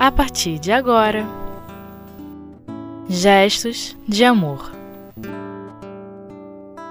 a 0.00 0.10
partir 0.10 0.58
de 0.58 0.72
agora. 0.72 1.26
Gestos 3.06 3.94
de 4.08 4.24
amor. 4.24 4.72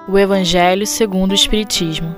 O 0.07 0.15
Evangelho 0.15 0.85
segundo 0.85 1.31
o 1.31 1.33
Espiritismo. 1.33 2.15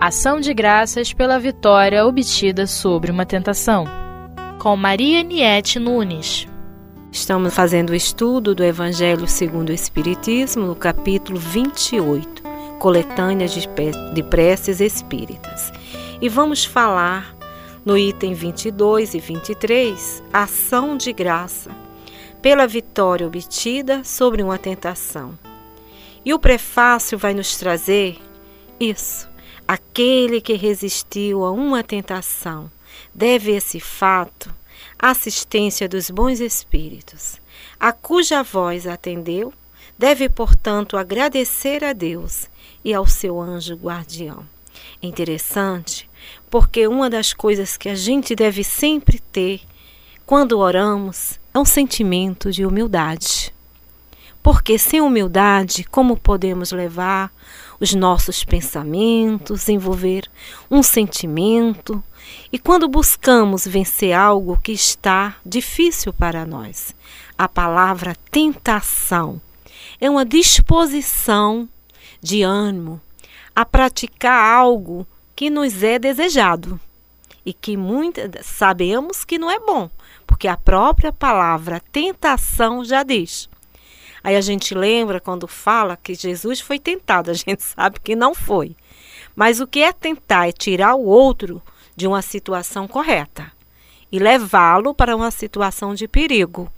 Ação 0.00 0.38
de 0.38 0.54
graças 0.54 1.12
pela 1.12 1.36
vitória 1.36 2.06
obtida 2.06 2.64
sobre 2.64 3.10
uma 3.10 3.26
tentação. 3.26 3.86
Com 4.60 4.76
Maria 4.76 5.24
Niete 5.24 5.80
Nunes. 5.80 6.46
Estamos 7.10 7.52
fazendo 7.52 7.90
o 7.90 7.94
estudo 7.96 8.54
do 8.54 8.62
Evangelho 8.62 9.26
segundo 9.26 9.70
o 9.70 9.74
Espiritismo, 9.74 10.64
no 10.64 10.76
capítulo 10.76 11.40
28, 11.40 12.40
Coletâneas 12.78 13.50
de 13.52 14.22
Preces 14.22 14.80
Espíritas. 14.80 15.72
E 16.20 16.28
vamos 16.28 16.64
falar 16.64 17.33
no 17.84 17.98
item 17.98 18.34
22 18.34 19.14
e 19.14 19.20
23, 19.20 20.22
Ação 20.32 20.96
de 20.96 21.12
Graça, 21.12 21.70
pela 22.40 22.66
vitória 22.66 23.26
obtida 23.26 24.02
sobre 24.02 24.42
uma 24.42 24.58
tentação. 24.58 25.38
E 26.24 26.32
o 26.32 26.38
prefácio 26.38 27.18
vai 27.18 27.34
nos 27.34 27.56
trazer 27.56 28.18
isso. 28.80 29.28
Aquele 29.68 30.40
que 30.40 30.54
resistiu 30.54 31.44
a 31.44 31.50
uma 31.50 31.82
tentação 31.82 32.70
deve 33.14 33.52
esse 33.52 33.80
fato 33.80 34.54
assistência 34.98 35.88
dos 35.88 36.10
bons 36.10 36.40
espíritos, 36.40 37.40
a 37.78 37.92
cuja 37.92 38.42
voz 38.42 38.86
atendeu, 38.86 39.52
deve, 39.98 40.28
portanto, 40.28 40.96
agradecer 40.96 41.84
a 41.84 41.92
Deus 41.92 42.48
e 42.84 42.94
ao 42.94 43.06
seu 43.06 43.40
anjo 43.40 43.74
guardião. 43.74 44.46
Interessante 45.02 46.08
porque 46.50 46.86
uma 46.86 47.10
das 47.10 47.32
coisas 47.32 47.76
que 47.76 47.88
a 47.88 47.94
gente 47.94 48.34
deve 48.34 48.62
sempre 48.62 49.18
ter 49.18 49.60
quando 50.26 50.58
oramos 50.58 51.38
é 51.52 51.58
um 51.58 51.64
sentimento 51.64 52.50
de 52.50 52.64
humildade. 52.64 53.54
Porque 54.42 54.78
sem 54.78 55.00
humildade, 55.00 55.84
como 55.84 56.16
podemos 56.16 56.70
levar 56.70 57.32
os 57.80 57.94
nossos 57.94 58.44
pensamentos, 58.44 59.68
envolver 59.68 60.30
um 60.70 60.82
sentimento, 60.82 62.02
e 62.52 62.58
quando 62.58 62.88
buscamos 62.88 63.66
vencer 63.66 64.12
algo 64.12 64.58
que 64.62 64.72
está 64.72 65.36
difícil 65.44 66.12
para 66.12 66.46
nós, 66.46 66.94
a 67.36 67.48
palavra 67.48 68.16
tentação 68.30 69.40
é 70.00 70.08
uma 70.08 70.24
disposição 70.24 71.68
de 72.20 72.42
ânimo 72.42 73.00
a 73.54 73.64
praticar 73.64 74.54
algo 74.56 75.06
que 75.34 75.50
nos 75.50 75.82
é 75.82 75.98
desejado 75.98 76.80
e 77.44 77.52
que 77.52 77.76
muitas 77.76 78.46
sabemos 78.46 79.24
que 79.24 79.38
não 79.38 79.50
é 79.50 79.58
bom, 79.58 79.90
porque 80.26 80.48
a 80.48 80.56
própria 80.56 81.12
palavra 81.12 81.82
tentação 81.92 82.84
já 82.84 83.02
diz. 83.02 83.48
Aí 84.22 84.36
a 84.36 84.40
gente 84.40 84.74
lembra 84.74 85.20
quando 85.20 85.46
fala 85.46 85.98
que 85.98 86.14
Jesus 86.14 86.60
foi 86.60 86.78
tentado, 86.78 87.30
a 87.30 87.34
gente 87.34 87.60
sabe 87.76 88.00
que 88.00 88.16
não 88.16 88.34
foi. 88.34 88.74
Mas 89.36 89.60
o 89.60 89.66
que 89.66 89.82
é 89.82 89.92
tentar 89.92 90.48
é 90.48 90.52
tirar 90.52 90.94
o 90.94 91.04
outro 91.04 91.62
de 91.94 92.06
uma 92.06 92.22
situação 92.22 92.88
correta 92.88 93.52
e 94.10 94.18
levá-lo 94.18 94.94
para 94.94 95.14
uma 95.14 95.30
situação 95.30 95.94
de 95.94 96.08
perigo. 96.08 96.70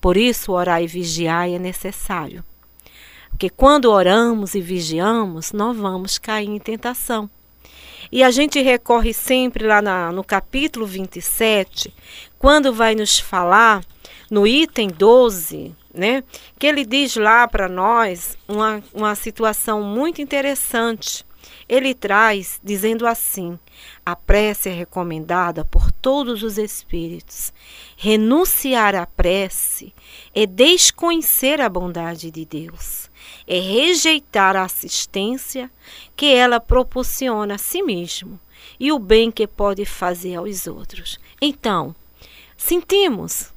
Por 0.00 0.16
isso, 0.16 0.52
orar 0.52 0.82
e 0.82 0.86
vigiar 0.86 1.48
é 1.48 1.58
necessário. 1.58 2.44
Porque 3.30 3.48
quando 3.48 3.86
oramos 3.90 4.54
e 4.54 4.60
vigiamos, 4.60 5.52
nós 5.52 5.76
vamos 5.76 6.18
cair 6.18 6.48
em 6.48 6.58
tentação. 6.58 7.30
E 8.12 8.22
a 8.22 8.30
gente 8.30 8.60
recorre 8.60 9.14
sempre 9.14 9.66
lá 9.66 9.80
na, 9.80 10.12
no 10.12 10.22
capítulo 10.22 10.84
27, 10.84 11.92
quando 12.38 12.70
vai 12.70 12.94
nos 12.94 13.18
falar, 13.18 13.82
no 14.30 14.46
item 14.46 14.88
12, 14.88 15.74
né, 15.94 16.22
que 16.58 16.66
ele 16.66 16.84
diz 16.84 17.16
lá 17.16 17.48
para 17.48 17.68
nós 17.68 18.36
uma, 18.46 18.82
uma 18.92 19.14
situação 19.14 19.82
muito 19.82 20.20
interessante 20.20 21.24
ele 21.68 21.94
traz 21.94 22.60
dizendo 22.62 23.06
assim: 23.06 23.58
a 24.04 24.14
prece 24.14 24.68
é 24.68 24.72
recomendada 24.72 25.64
por 25.64 25.90
todos 25.90 26.42
os 26.42 26.58
espíritos. 26.58 27.52
Renunciar 27.96 28.94
à 28.94 29.06
prece 29.06 29.94
é 30.34 30.46
desconhecer 30.46 31.60
a 31.60 31.68
bondade 31.68 32.30
de 32.30 32.44
Deus, 32.44 33.10
é 33.46 33.58
rejeitar 33.58 34.56
a 34.56 34.64
assistência 34.64 35.70
que 36.16 36.32
ela 36.32 36.60
proporciona 36.60 37.54
a 37.54 37.58
si 37.58 37.82
mesmo 37.82 38.38
e 38.78 38.92
o 38.92 38.98
bem 38.98 39.30
que 39.30 39.46
pode 39.46 39.84
fazer 39.84 40.36
aos 40.36 40.66
outros. 40.66 41.18
Então, 41.40 41.94
sentimos 42.56 43.52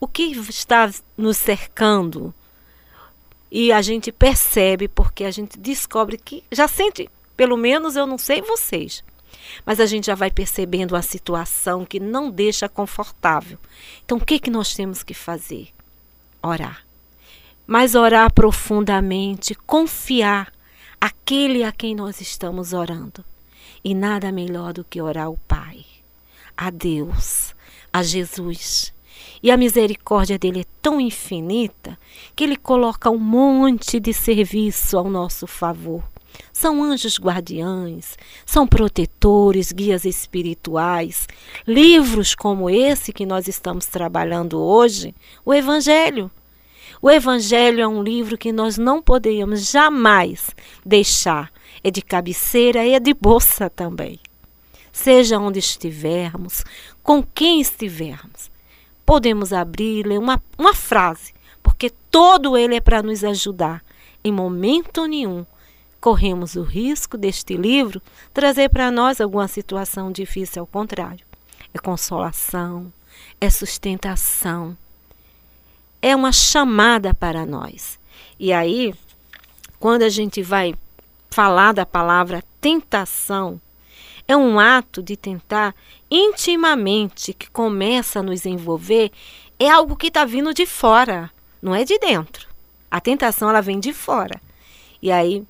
o 0.00 0.06
que 0.06 0.24
está 0.24 0.90
nos 1.16 1.36
cercando 1.36 2.34
e 3.50 3.72
a 3.72 3.80
gente 3.80 4.12
percebe 4.12 4.88
porque 4.88 5.24
a 5.24 5.30
gente 5.30 5.58
descobre 5.58 6.18
que 6.18 6.44
já 6.52 6.68
sente 6.68 7.08
pelo 7.36 7.56
menos 7.56 7.94
eu 7.94 8.04
não 8.04 8.18
sei 8.18 8.42
vocês. 8.42 9.04
Mas 9.64 9.78
a 9.78 9.86
gente 9.86 10.06
já 10.06 10.14
vai 10.16 10.30
percebendo 10.30 10.96
a 10.96 11.02
situação 11.02 11.84
que 11.84 12.00
não 12.00 12.30
deixa 12.30 12.68
confortável. 12.68 13.58
Então, 14.04 14.18
o 14.18 14.24
que, 14.24 14.40
que 14.40 14.50
nós 14.50 14.74
temos 14.74 15.04
que 15.04 15.14
fazer? 15.14 15.68
Orar. 16.42 16.87
Mas 17.68 17.94
orar 17.94 18.32
profundamente, 18.32 19.54
confiar 19.54 20.50
aquele 20.98 21.62
a 21.62 21.70
quem 21.70 21.94
nós 21.94 22.18
estamos 22.22 22.72
orando. 22.72 23.22
E 23.84 23.94
nada 23.94 24.32
melhor 24.32 24.72
do 24.72 24.82
que 24.82 25.02
orar 25.02 25.26
ao 25.26 25.36
Pai, 25.46 25.84
a 26.56 26.70
Deus, 26.70 27.54
a 27.92 28.02
Jesus. 28.02 28.90
E 29.42 29.50
a 29.50 29.56
misericórdia 29.58 30.38
dele 30.38 30.62
é 30.62 30.66
tão 30.80 30.98
infinita 30.98 31.98
que 32.34 32.42
ele 32.42 32.56
coloca 32.56 33.10
um 33.10 33.18
monte 33.18 34.00
de 34.00 34.14
serviço 34.14 34.96
ao 34.96 35.10
nosso 35.10 35.46
favor 35.46 36.02
são 36.52 36.82
anjos 36.82 37.18
guardiães, 37.18 38.16
são 38.44 38.66
protetores, 38.66 39.72
guias 39.72 40.04
espirituais. 40.04 41.26
Livros 41.66 42.34
como 42.34 42.68
esse 42.70 43.12
que 43.12 43.26
nós 43.26 43.48
estamos 43.48 43.86
trabalhando 43.86 44.58
hoje, 44.58 45.14
o 45.44 45.52
Evangelho. 45.52 46.30
O 47.00 47.10
Evangelho 47.10 47.80
é 47.80 47.86
um 47.86 48.02
livro 48.02 48.36
que 48.36 48.52
nós 48.52 48.76
não 48.76 49.00
podemos 49.00 49.70
jamais 49.70 50.50
deixar. 50.84 51.52
É 51.82 51.90
de 51.90 52.02
cabeceira 52.02 52.84
e 52.84 52.94
é 52.94 53.00
de 53.00 53.14
bolsa 53.14 53.70
também. 53.70 54.18
Seja 54.92 55.38
onde 55.38 55.60
estivermos, 55.60 56.64
com 57.02 57.22
quem 57.22 57.60
estivermos, 57.60 58.50
podemos 59.06 59.52
abrir 59.52 60.04
ler 60.04 60.18
uma, 60.18 60.42
uma 60.58 60.74
frase, 60.74 61.32
porque 61.62 61.88
todo 62.10 62.56
ele 62.56 62.74
é 62.74 62.80
para 62.80 63.02
nos 63.02 63.22
ajudar. 63.22 63.84
Em 64.24 64.32
momento 64.32 65.06
nenhum 65.06 65.46
corremos 66.00 66.56
o 66.56 66.62
risco 66.62 67.16
deste 67.16 67.56
livro 67.56 68.02
trazer 68.34 68.70
para 68.70 68.90
nós 68.90 69.20
alguma 69.20 69.46
situação 69.46 70.10
difícil, 70.10 70.62
ao 70.62 70.66
contrário. 70.66 71.24
É 71.72 71.78
consolação, 71.78 72.92
é 73.40 73.48
sustentação, 73.50 74.76
é 76.00 76.14
uma 76.14 76.32
chamada 76.32 77.12
para 77.12 77.44
nós. 77.44 77.98
E 78.38 78.52
aí, 78.52 78.94
quando 79.78 80.02
a 80.02 80.08
gente 80.08 80.42
vai 80.42 80.74
falar 81.30 81.72
da 81.72 81.84
palavra 81.84 82.42
tentação, 82.60 83.60
é 84.26 84.36
um 84.36 84.58
ato 84.60 85.02
de 85.02 85.16
tentar 85.16 85.74
intimamente 86.10 87.32
que 87.32 87.50
começa 87.50 88.20
a 88.20 88.22
nos 88.22 88.46
envolver, 88.46 89.10
é 89.58 89.68
algo 89.68 89.96
que 89.96 90.08
está 90.08 90.24
vindo 90.24 90.52
de 90.54 90.66
fora, 90.66 91.30
não 91.60 91.74
é 91.74 91.84
de 91.84 91.98
dentro. 91.98 92.46
A 92.90 93.00
tentação 93.00 93.48
ela 93.48 93.60
vem 93.60 93.80
de 93.80 93.92
fora. 93.92 94.40
E 95.02 95.10
aí 95.10 95.44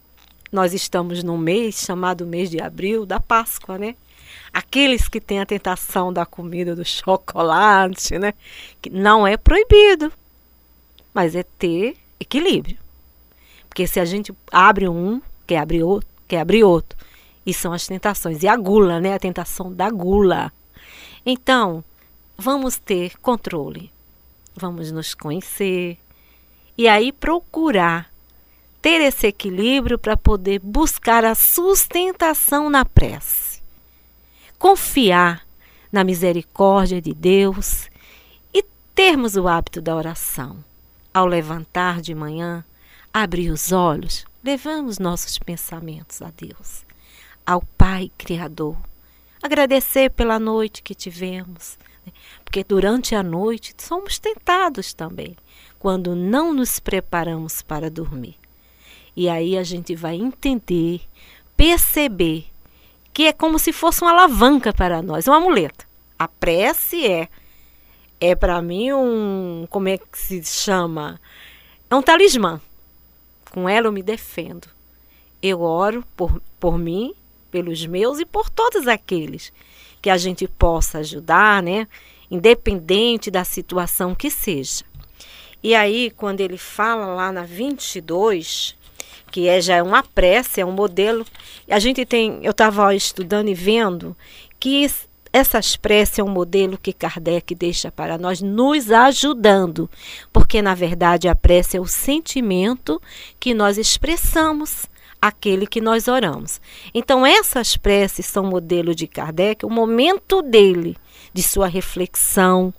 nós 0.51 0.73
estamos 0.73 1.23
num 1.23 1.37
mês 1.37 1.77
chamado 1.77 2.27
mês 2.27 2.51
de 2.51 2.61
abril 2.61 3.05
da 3.05 3.21
Páscoa, 3.21 3.79
né? 3.79 3.95
Aqueles 4.53 5.09
que 5.09 5.21
têm 5.21 5.41
a 5.41 5.47
tentação 5.47 6.13
da 6.13 6.25
comida 6.25 6.75
do 6.75 6.85
chocolate, 6.87 8.19
né? 8.19 8.35
Que 8.81 8.91
não 8.91 9.27
é 9.27 9.37
proibido, 9.37 10.13
mas 11.19 11.35
é 11.35 11.43
ter 11.43 11.97
equilíbrio. 12.21 12.79
Porque 13.69 13.89
se 13.89 13.99
a 13.99 14.05
gente 14.05 14.33
abre 14.53 14.89
um, 14.89 15.21
quer 15.49 15.59
abrir 15.59 15.83
outro, 15.83 16.09
quer 16.29 16.39
abrir 16.39 16.63
outro. 16.63 16.97
E 17.45 17.53
são 17.53 17.73
as 17.73 17.89
tentações. 17.89 18.45
E 18.45 18.47
a 18.47 18.57
gula, 18.57 19.01
né? 19.01 19.15
A 19.15 19.19
tentação 19.19 19.75
da 19.75 19.91
gula. 19.91 20.53
Então, 21.27 21.83
vamos 22.37 22.79
ter 22.79 23.19
controle. 23.19 23.91
Vamos 24.55 24.93
nos 24.93 25.13
conhecer. 25.13 25.99
E 26.77 26.87
aí 26.87 27.11
procurar 27.11 28.13
ter 28.81 29.01
esse 29.01 29.27
equilíbrio 29.27 29.99
para 29.99 30.17
poder 30.17 30.61
buscar 30.61 31.25
a 31.25 31.35
sustentação 31.35 32.71
na 32.71 32.85
prece. 32.85 33.61
Confiar 34.57 35.45
na 35.91 36.05
misericórdia 36.05 37.03
de 37.03 37.13
Deus 37.13 37.91
e 38.55 38.63
termos 38.95 39.35
o 39.35 39.49
hábito 39.49 39.81
da 39.83 39.97
oração. 39.97 40.68
Ao 41.19 41.27
levantar 41.27 42.01
de 42.01 42.15
manhã, 42.15 42.65
abrir 43.13 43.51
os 43.51 43.73
olhos, 43.73 44.25
levamos 44.41 45.01
nossos 45.01 45.37
pensamentos 45.37 46.23
a 46.23 46.31
Deus, 46.31 46.85
ao 47.45 47.61
Pai 47.77 48.13
Criador, 48.17 48.77
agradecer 49.43 50.11
pela 50.13 50.39
noite 50.39 50.81
que 50.81 50.95
tivemos, 50.95 51.77
né? 52.07 52.13
porque 52.45 52.63
durante 52.63 53.17
a 53.17 53.23
noite 53.25 53.75
somos 53.79 54.21
tentados 54.21 54.95
também, 54.95 55.37
quando 55.77 56.15
não 56.15 56.55
nos 56.55 56.79
preparamos 56.79 57.63
para 57.63 57.91
dormir. 57.91 58.37
E 59.17 59.29
aí 59.29 59.59
a 59.59 59.65
gente 59.65 59.97
vai 59.97 60.15
entender, 60.15 61.01
perceber 61.57 62.47
que 63.13 63.25
é 63.25 63.33
como 63.33 63.59
se 63.59 63.73
fosse 63.73 64.03
uma 64.03 64.13
alavanca 64.13 64.73
para 64.73 65.03
nós, 65.03 65.27
uma 65.27 65.41
muleta. 65.41 65.85
A 66.17 66.29
prece 66.29 67.05
é 67.05 67.29
é 68.21 68.35
para 68.35 68.61
mim 68.61 68.93
um, 68.93 69.67
como 69.71 69.89
é 69.89 69.99
que 69.99 70.19
se 70.19 70.43
chama? 70.45 71.21
É 71.91 71.95
um 71.95 72.03
talismã. 72.03 72.61
Com 73.51 73.69
ela 73.69 73.87
eu 73.87 73.93
me 73.93 74.03
defendo. 74.03 74.69
Eu 75.43 75.63
oro 75.63 76.05
por, 76.17 76.43
por 76.59 76.79
mim, 76.79 77.15
pelos 77.51 77.87
meus 77.87 78.19
e 78.19 78.25
por 78.25 78.51
todos 78.51 78.87
aqueles 78.89 79.53
que 80.03 80.11
a 80.11 80.17
gente 80.17 80.47
possa 80.47 80.99
ajudar, 80.99 81.63
né? 81.63 81.87
Independente 82.31 83.31
da 83.31 83.45
situação 83.45 84.15
que 84.15 84.31
seja. 84.31 84.85
E 85.63 85.75
aí, 85.75 86.11
quando 86.11 86.41
ele 86.41 86.59
fala 86.59 87.07
lá 87.07 87.33
na 87.33 87.43
22, 87.43 88.77
que 89.31 89.49
é 89.49 89.61
já 89.61 89.77
é 89.77 89.83
uma 89.83 90.03
prece, 90.03 90.61
é 90.61 90.67
um 90.67 90.73
modelo. 90.73 91.27
A 91.69 91.79
gente 91.79 92.05
tem, 92.05 92.41
eu 92.43 92.53
estava 92.53 92.95
estudando 92.95 93.49
e 93.49 93.55
vendo 93.55 94.17
que 94.61 94.85
essas 95.33 95.77
preces 95.77 96.19
é 96.19 96.23
um 96.23 96.29
modelo 96.29 96.79
que 96.79 96.93
Kardec 96.93 97.55
deixa 97.55 97.91
para 97.91 98.17
nós, 98.17 98.41
nos 98.41 98.91
ajudando, 98.91 99.91
porque 100.33 100.63
na 100.63 100.75
verdade 100.75 101.29
a 101.29 101.35
prece 101.35 101.77
é 101.77 101.81
o 101.81 101.87
sentimento 101.87 103.01
que 103.39 103.53
nós 103.53 103.79
expressamos 103.79 104.87
aquele 105.21 105.67
que 105.67 105.81
nós 105.81 106.09
oramos. 106.09 106.61
Então 106.95 107.27
essas 107.27 107.77
preces 107.77 108.27
são 108.27 108.45
modelo 108.45 108.95
de 108.95 109.07
Kardec, 109.07 109.67
o 109.67 109.71
momento 109.71 110.41
dele, 110.41 110.97
de 111.33 111.43
sua 111.43 111.67
reflexão, 111.67 112.73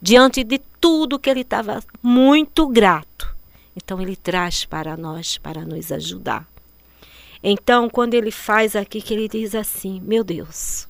diante 0.00 0.42
de 0.42 0.60
tudo 0.80 1.18
que 1.18 1.30
ele 1.30 1.40
estava 1.42 1.82
muito 2.02 2.66
grato. 2.68 3.34
Então 3.76 4.00
ele 4.00 4.16
traz 4.16 4.64
para 4.64 4.96
nós 4.96 5.38
para 5.38 5.62
nos 5.62 5.90
ajudar. 5.92 6.46
Então, 7.46 7.90
quando 7.90 8.14
ele 8.14 8.30
faz 8.30 8.74
aqui 8.74 9.02
que 9.02 9.12
ele 9.12 9.28
diz 9.28 9.54
assim: 9.54 10.00
"Meu 10.00 10.24
Deus, 10.24 10.88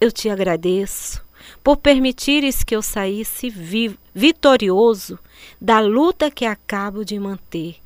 eu 0.00 0.10
te 0.10 0.28
agradeço 0.28 1.22
por 1.62 1.76
permitires 1.76 2.62
que 2.62 2.74
eu 2.74 2.82
saísse 2.82 3.48
vi 3.50 3.98
vitorioso 4.14 5.18
da 5.60 5.80
luta 5.80 6.30
que 6.30 6.44
acabo 6.44 7.04
de 7.04 7.18
manter 7.18 7.76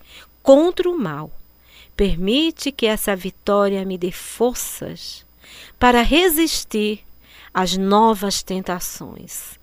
contra 0.43 0.89
o 0.89 0.99
mal. 0.99 1.31
Permite 1.97 2.73
que 2.73 2.87
essa 2.87 3.15
vitória 3.15 3.85
me 3.85 3.99
dê 3.99 4.11
forças 4.11 5.25
para 5.79 6.03
resistir 6.03 7.05
às 7.53 7.77
novas 7.77 8.43
tentações. 8.43 9.59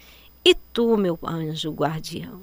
E 0.45 0.53
tu, 0.53 0.95
meu 0.95 1.18
anjo 1.24 1.71
guardião, 1.71 2.41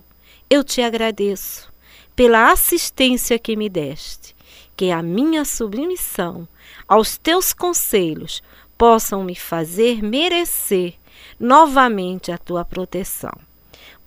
eu 0.51 0.63
te 0.63 0.83
agradeço 0.83 1.73
pela 2.15 2.51
assistência 2.51 3.39
que 3.39 3.57
me 3.57 3.69
deste, 3.69 4.35
que 4.77 4.91
a 4.91 5.03
minha 5.03 5.45
submissão 5.45 6.49
aos 6.87 7.17
teus 7.17 7.53
conselhos 7.53 8.43
possam 8.77 9.25
me 9.25 9.35
fazer 9.35 10.03
merecer 10.03 10.95
novamente 11.39 12.31
a 12.33 12.39
tua 12.39 12.65
proteção. 12.65 13.33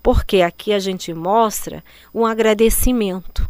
Porque 0.02 0.42
aqui 0.42 0.72
a 0.72 0.80
gente 0.80 1.14
mostra 1.14 1.84
um 2.14 2.26
agradecimento. 2.26 3.50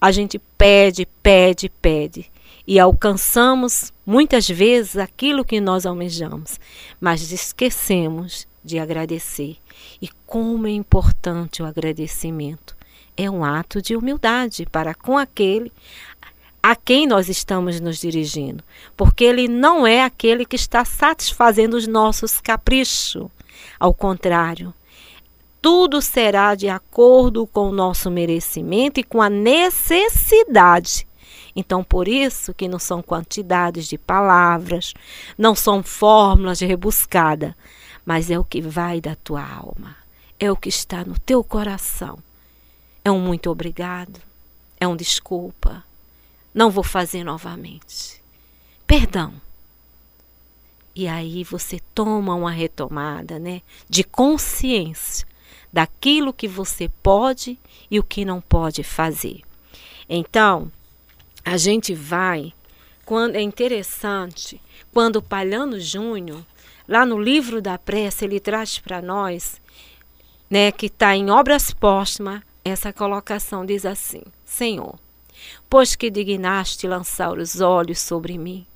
A 0.00 0.10
gente 0.10 0.38
pede, 0.58 1.06
pede, 1.22 1.68
pede 1.68 2.30
e 2.66 2.78
alcançamos 2.78 3.92
muitas 4.06 4.48
vezes 4.48 4.96
aquilo 4.96 5.44
que 5.44 5.60
nós 5.60 5.84
almejamos, 5.84 6.60
mas 7.00 7.32
esquecemos 7.32 8.46
de 8.64 8.78
agradecer. 8.78 9.56
E 10.00 10.08
como 10.26 10.66
é 10.66 10.70
importante 10.70 11.62
o 11.62 11.66
agradecimento 11.66 12.76
é 13.16 13.30
um 13.30 13.44
ato 13.44 13.82
de 13.82 13.94
humildade 13.94 14.66
para 14.66 14.94
com 14.94 15.18
aquele 15.18 15.70
a 16.62 16.76
quem 16.76 17.06
nós 17.06 17.28
estamos 17.28 17.80
nos 17.80 17.98
dirigindo, 17.98 18.62
porque 18.96 19.24
ele 19.24 19.48
não 19.48 19.86
é 19.86 20.04
aquele 20.04 20.44
que 20.44 20.54
está 20.56 20.84
satisfazendo 20.84 21.76
os 21.76 21.86
nossos 21.88 22.40
caprichos. 22.40 23.28
Ao 23.80 23.92
contrário, 23.92 24.72
tudo 25.60 26.00
será 26.00 26.54
de 26.54 26.68
acordo 26.68 27.46
com 27.46 27.68
o 27.68 27.72
nosso 27.72 28.10
merecimento 28.10 29.00
e 29.00 29.04
com 29.04 29.20
a 29.20 29.28
necessidade. 29.28 31.06
Então, 31.54 31.84
por 31.84 32.08
isso 32.08 32.54
que 32.54 32.68
não 32.68 32.78
são 32.78 33.02
quantidades 33.02 33.86
de 33.88 33.98
palavras, 33.98 34.94
não 35.36 35.54
são 35.54 35.82
fórmulas 35.82 36.60
rebuscadas, 36.60 37.54
mas 38.06 38.30
é 38.30 38.38
o 38.38 38.44
que 38.44 38.60
vai 38.60 39.00
da 39.00 39.14
tua 39.14 39.42
alma, 39.44 39.96
é 40.38 40.50
o 40.50 40.56
que 40.56 40.68
está 40.68 41.04
no 41.04 41.18
teu 41.18 41.44
coração. 41.44 42.18
É 43.04 43.10
um 43.10 43.20
muito 43.20 43.50
obrigado. 43.50 44.20
É 44.78 44.86
um 44.86 44.96
desculpa. 44.96 45.84
Não 46.54 46.70
vou 46.70 46.84
fazer 46.84 47.24
novamente. 47.24 48.22
Perdão. 48.86 49.32
E 50.94 51.08
aí 51.08 51.42
você 51.44 51.80
toma 51.94 52.34
uma 52.34 52.50
retomada, 52.50 53.38
né, 53.38 53.62
de 53.88 54.04
consciência 54.04 55.26
daquilo 55.72 56.34
que 56.34 56.46
você 56.46 56.90
pode 57.02 57.58
e 57.90 57.98
o 57.98 58.04
que 58.04 58.24
não 58.24 58.40
pode 58.40 58.82
fazer. 58.82 59.40
Então, 60.06 60.70
a 61.42 61.56
gente 61.56 61.94
vai 61.94 62.52
quando 63.06 63.36
é 63.36 63.40
interessante, 63.40 64.60
quando 64.92 65.16
o 65.16 65.22
Palhano 65.22 65.80
Júnior, 65.80 66.44
lá 66.86 67.04
no 67.04 67.20
livro 67.20 67.60
da 67.60 67.78
prece, 67.78 68.24
ele 68.24 68.38
traz 68.38 68.78
para 68.78 69.02
nós, 69.02 69.60
né, 70.48 70.70
que 70.70 70.86
está 70.86 71.16
em 71.16 71.30
obras 71.30 71.70
póstumas, 71.72 72.42
essa 72.64 72.92
colocação 72.92 73.66
diz 73.66 73.84
assim: 73.84 74.22
Senhor, 74.44 74.98
pois 75.68 75.96
que 75.96 76.10
dignaste 76.10 76.86
lançar 76.86 77.38
os 77.38 77.60
olhos 77.60 78.00
sobre 78.00 78.36
mim, 78.38 78.66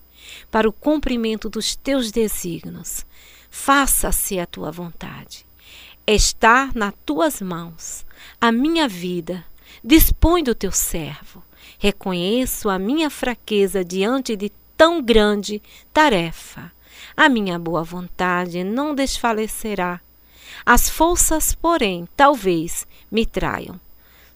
para 0.51 0.69
o 0.69 0.73
cumprimento 0.73 1.49
dos 1.49 1.77
teus 1.77 2.11
desígnios, 2.11 3.05
faça-se 3.51 4.39
a 4.39 4.47
tua 4.47 4.71
vontade. 4.71 5.47
Está 6.07 6.71
nas 6.75 6.95
tuas 7.05 7.41
mãos 7.41 8.05
a 8.41 8.53
minha 8.53 8.89
vida, 8.89 9.45
dispõe 9.83 10.43
do 10.43 10.55
teu 10.55 10.73
servo. 10.73 11.43
Reconheço 11.79 12.69
a 12.69 12.79
minha 12.79 13.11
fraqueza 13.11 13.85
diante 13.85 14.37
de 14.37 14.51
tão 14.77 15.03
grande 15.03 15.61
tarefa. 15.93 16.73
A 17.17 17.29
minha 17.29 17.59
boa 17.59 17.83
vontade 17.83 18.63
não 18.65 18.95
desfalecerá 18.95 20.01
as 20.65 20.89
forças, 20.89 21.55
porém, 21.55 22.09
talvez 22.17 22.87
me 23.11 23.27
traiam. 23.27 23.79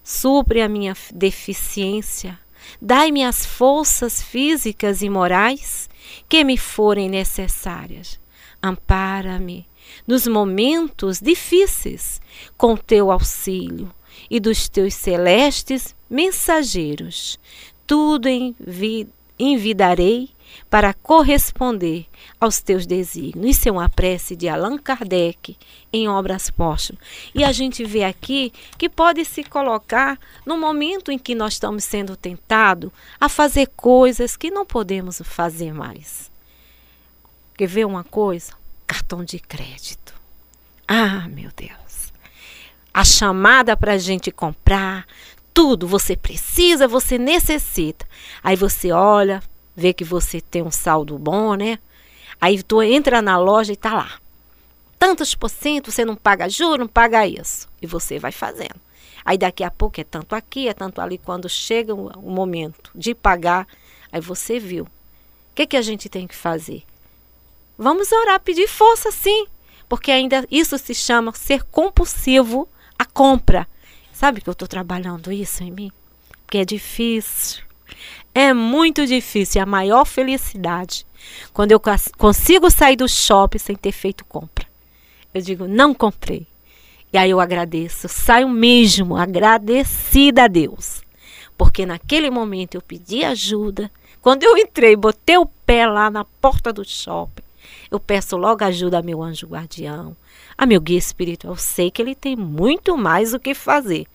Supre 0.03 0.61
a 0.61 0.69
minha 0.69 0.95
deficiência. 1.13 2.39
Dai-me 2.81 3.23
as 3.23 3.45
forças 3.45 4.21
físicas 4.21 5.01
e 5.01 5.09
morais 5.09 5.89
que 6.27 6.43
me 6.43 6.57
forem 6.57 7.09
necessárias. 7.09 8.19
Ampara-me 8.61 9.65
nos 10.07 10.27
momentos 10.27 11.19
difíceis 11.19 12.21
com 12.57 12.75
teu 12.77 13.11
auxílio 13.11 13.91
e 14.29 14.39
dos 14.39 14.69
teus 14.69 14.93
celestes 14.93 15.95
mensageiros. 16.09 17.39
Tudo 17.85 18.27
envidarei 19.37 20.29
para 20.69 20.93
corresponder 20.93 22.05
aos 22.39 22.61
teus 22.61 22.85
desígnios. 22.85 23.57
Isso 23.57 23.69
é 23.69 23.71
uma 23.71 23.89
prece 23.89 24.35
de 24.35 24.47
Allan 24.47 24.77
Kardec 24.77 25.57
em 25.91 26.07
Obras 26.07 26.49
Póstumas. 26.49 27.01
E 27.35 27.43
a 27.43 27.51
gente 27.51 27.83
vê 27.83 28.03
aqui 28.03 28.53
que 28.77 28.89
pode 28.89 29.25
se 29.25 29.43
colocar 29.43 30.19
no 30.45 30.57
momento 30.57 31.11
em 31.11 31.19
que 31.19 31.35
nós 31.35 31.53
estamos 31.53 31.83
sendo 31.83 32.15
tentados 32.15 32.91
a 33.19 33.27
fazer 33.27 33.67
coisas 33.75 34.37
que 34.37 34.49
não 34.49 34.65
podemos 34.65 35.21
fazer 35.23 35.73
mais. 35.73 36.31
Quer 37.57 37.67
ver 37.67 37.85
uma 37.85 38.03
coisa? 38.03 38.53
Cartão 38.87 39.23
de 39.23 39.39
crédito. 39.39 40.13
Ah, 40.87 41.27
meu 41.29 41.51
Deus. 41.55 42.11
A 42.93 43.05
chamada 43.05 43.77
para 43.77 43.93
a 43.93 43.97
gente 43.97 44.31
comprar, 44.31 45.05
tudo 45.53 45.87
você 45.87 46.15
precisa, 46.15 46.87
você 46.87 47.17
necessita. 47.17 48.05
Aí 48.43 48.55
você 48.55 48.91
olha, 48.91 49.41
vê 49.81 49.93
que 49.93 50.03
você 50.03 50.39
tem 50.39 50.61
um 50.61 50.71
saldo 50.71 51.17
bom, 51.17 51.55
né? 51.55 51.79
Aí 52.39 52.61
tu 52.61 52.81
entra 52.81 53.21
na 53.21 53.37
loja 53.37 53.73
e 53.73 53.75
tá 53.75 53.93
lá. 53.93 54.19
Tantos 54.97 55.33
por 55.33 55.49
cento, 55.49 55.91
você 55.91 56.05
não 56.05 56.15
paga 56.15 56.47
juros, 56.47 56.77
não 56.77 56.87
paga 56.87 57.25
isso. 57.25 57.67
E 57.81 57.87
você 57.87 58.19
vai 58.19 58.31
fazendo. 58.31 58.79
Aí 59.25 59.37
daqui 59.37 59.63
a 59.63 59.71
pouco 59.71 59.99
é 59.99 60.03
tanto 60.03 60.35
aqui, 60.35 60.67
é 60.67 60.73
tanto 60.73 61.01
ali. 61.01 61.17
Quando 61.17 61.49
chega 61.49 61.93
o, 61.93 62.31
momento 62.31 62.91
de 62.93 63.15
pagar, 63.15 63.67
aí 64.11 64.21
você 64.21 64.59
viu. 64.59 64.83
O 64.83 64.89
que, 65.55 65.65
que 65.65 65.77
a 65.77 65.81
gente 65.81 66.07
tem 66.07 66.27
que 66.27 66.35
fazer? 66.35 66.83
Vamos 67.77 68.11
orar, 68.11 68.39
pedir 68.39 68.67
força 68.67 69.11
sim. 69.11 69.47
Porque 69.89 70.11
ainda 70.11 70.47
isso 70.49 70.77
se 70.77 70.93
chama 70.93 71.33
ser 71.33 71.63
compulsivo 71.63 72.67
a 72.97 73.05
compra. 73.05 73.67
Sabe 74.13 74.41
que 74.41 74.49
eu 74.49 74.53
estou 74.53 74.67
trabalhando 74.67 75.31
isso 75.31 75.63
em 75.63 75.71
mim? 75.71 75.91
Porque 76.45 76.59
é 76.59 76.65
difícil. 76.65 77.70
É 78.33 78.53
muito 78.53 79.05
difícil. 79.05 79.61
A 79.61 79.65
maior 79.65 80.05
felicidade 80.05 81.05
quando 81.53 81.71
eu 81.71 81.81
consigo 82.17 82.69
sair 82.69 82.95
do 82.95 83.07
shopping 83.07 83.57
sem 83.57 83.75
ter 83.75 83.91
feito 83.91 84.25
compra. 84.25 84.65
Eu 85.33 85.41
digo, 85.41 85.67
não 85.67 85.93
comprei. 85.93 86.47
E 87.13 87.17
aí 87.17 87.29
eu 87.29 87.39
agradeço, 87.39 88.07
saio 88.07 88.47
mesmo 88.47 89.17
agradecida 89.17 90.45
a 90.45 90.47
Deus. 90.47 91.01
Porque 91.57 91.85
naquele 91.85 92.29
momento 92.29 92.75
eu 92.75 92.81
pedi 92.81 93.23
ajuda. 93.23 93.91
Quando 94.21 94.43
eu 94.43 94.57
entrei, 94.57 94.95
botei 94.95 95.37
o 95.37 95.45
pé 95.45 95.85
lá 95.85 96.09
na 96.09 96.23
porta 96.23 96.71
do 96.71 96.85
shopping, 96.85 97.43
eu 97.89 97.99
peço 97.99 98.37
logo 98.37 98.63
ajuda 98.63 98.99
a 98.99 99.01
meu 99.01 99.21
anjo 99.21 99.47
guardião, 99.47 100.15
a 100.57 100.65
meu 100.65 100.79
guia 100.79 100.97
espiritual. 100.97 101.53
Eu 101.53 101.57
sei 101.57 101.91
que 101.91 102.01
ele 102.01 102.15
tem 102.15 102.35
muito 102.35 102.97
mais 102.97 103.33
o 103.33 103.39
que 103.39 103.53
fazer. 103.53 104.07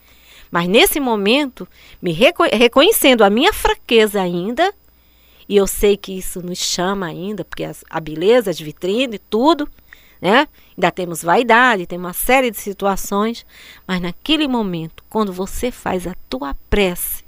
Mas 0.51 0.69
nesse 0.69 1.01
momento, 1.01 1.67
me 2.01 2.13
reco 2.13 2.45
reconhecendo 2.45 3.23
a 3.23 3.31
minha 3.31 3.53
fraqueza 3.53 4.21
ainda, 4.21 4.73
e 5.49 5.57
eu 5.57 5.67
sei 5.67 5.97
que 5.97 6.13
isso 6.13 6.43
nos 6.43 6.59
chama 6.59 7.07
ainda, 7.07 7.45
porque 7.45 7.65
a, 7.65 7.73
a 7.91 8.01
beleza, 8.01 8.51
as 8.51 8.59
vitrines, 8.59 9.21
tudo, 9.31 9.69
né? 10.21 10.49
Ainda 10.77 10.91
temos 10.91 11.23
vaidade, 11.23 11.87
tem 11.87 11.99
uma 11.99 12.13
série 12.13 12.51
de 12.51 12.59
situações, 12.59 13.47
mas 13.87 14.01
naquele 14.01 14.49
momento, 14.49 15.05
quando 15.09 15.33
você 15.33 15.71
faz 15.71 16.07
a 16.07 16.15
tua 16.29 16.55
prece, 16.69 17.25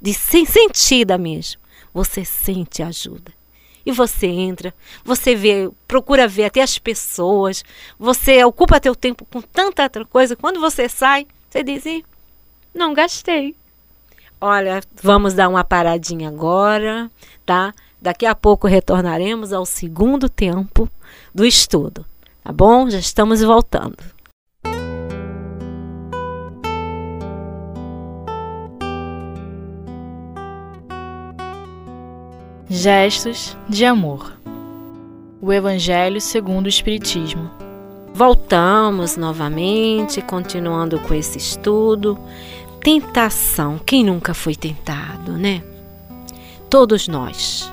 de 0.00 0.12
sem 0.12 0.44
sentida 0.44 1.16
mesmo, 1.16 1.60
você 1.92 2.24
sente 2.24 2.82
ajuda. 2.82 3.32
E 3.86 3.92
você 3.92 4.26
entra, 4.26 4.74
você 5.04 5.34
vê, 5.34 5.70
procura 5.86 6.26
ver 6.26 6.44
até 6.44 6.62
as 6.62 6.78
pessoas, 6.78 7.62
você 7.98 8.42
ocupa 8.42 8.80
teu 8.80 8.94
tempo 8.94 9.26
com 9.26 9.42
tanta 9.42 9.82
outra 9.82 10.04
coisa. 10.04 10.34
Quando 10.34 10.58
você 10.58 10.88
sai, 10.88 11.26
você 11.50 11.62
diz, 11.62 11.84
não 12.74 12.92
gastei. 12.92 13.54
Olha, 14.40 14.82
vamos 15.02 15.32
dar 15.32 15.48
uma 15.48 15.64
paradinha 15.64 16.28
agora, 16.28 17.10
tá? 17.46 17.72
Daqui 18.00 18.26
a 18.26 18.34
pouco 18.34 18.66
retornaremos 18.66 19.52
ao 19.52 19.64
segundo 19.64 20.28
tempo 20.28 20.90
do 21.34 21.46
estudo. 21.46 22.04
Tá 22.42 22.52
bom? 22.52 22.90
Já 22.90 22.98
estamos 22.98 23.40
voltando. 23.40 23.96
Gestos 32.68 33.56
de 33.68 33.84
amor. 33.84 34.36
O 35.40 35.52
Evangelho 35.52 36.20
segundo 36.20 36.66
o 36.66 36.68
Espiritismo. 36.68 37.50
Voltamos 38.12 39.16
novamente, 39.16 40.20
continuando 40.20 40.98
com 41.00 41.14
esse 41.14 41.38
estudo. 41.38 42.18
Tentação. 42.84 43.78
Quem 43.78 44.04
nunca 44.04 44.34
foi 44.34 44.54
tentado, 44.54 45.38
né? 45.38 45.64
Todos 46.68 47.08
nós. 47.08 47.72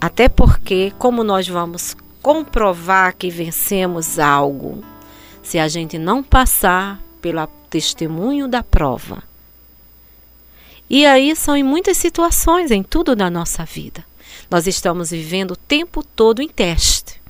Até 0.00 0.28
porque, 0.28 0.92
como 1.00 1.24
nós 1.24 1.48
vamos 1.48 1.96
comprovar 2.22 3.16
que 3.16 3.28
vencemos 3.28 4.20
algo 4.20 4.84
se 5.42 5.58
a 5.58 5.66
gente 5.66 5.98
não 5.98 6.22
passar 6.22 7.02
pelo 7.20 7.44
testemunho 7.68 8.46
da 8.46 8.62
prova. 8.62 9.20
E 10.88 11.04
aí 11.04 11.34
são 11.34 11.56
em 11.56 11.64
muitas 11.64 11.96
situações, 11.96 12.70
em 12.70 12.84
tudo 12.84 13.16
da 13.16 13.28
nossa 13.28 13.64
vida. 13.64 14.04
Nós 14.48 14.68
estamos 14.68 15.10
vivendo 15.10 15.52
o 15.52 15.56
tempo 15.56 16.04
todo 16.04 16.40
em 16.40 16.48
teste. 16.48 17.20